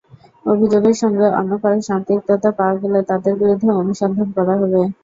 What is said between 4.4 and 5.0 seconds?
হবে।